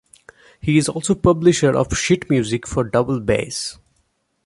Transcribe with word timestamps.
He 0.59 0.79
is 0.79 0.89
also 0.89 1.13
a 1.13 1.15
publisher 1.15 1.75
of 1.77 1.95
sheet 1.95 2.27
music 2.27 2.65
for 2.65 2.83
double 2.83 3.19
bass. 3.19 3.77